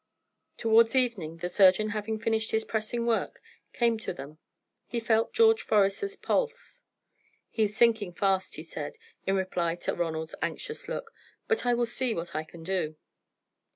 Towards 0.57 0.95
evening, 0.95 1.37
the 1.37 1.47
surgeon, 1.47 1.89
having 1.89 2.17
finished 2.17 2.49
his 2.49 2.63
pressing 2.63 3.05
work, 3.05 3.39
came 3.71 3.99
to 3.99 4.11
them. 4.11 4.39
He 4.87 4.99
felt 4.99 5.31
George 5.31 5.61
Forester's 5.61 6.15
pulse. 6.15 6.81
"He 7.51 7.61
is 7.61 7.77
sinking 7.77 8.13
fast," 8.13 8.55
he 8.55 8.63
said, 8.63 8.95
in 9.27 9.35
reply 9.35 9.75
to 9.75 9.93
Ronald's 9.93 10.33
anxious 10.41 10.87
look. 10.87 11.13
"But 11.47 11.67
I 11.67 11.75
will 11.75 11.85
see 11.85 12.15
what 12.15 12.33
I 12.33 12.43
can 12.43 12.63
do." 12.63 12.95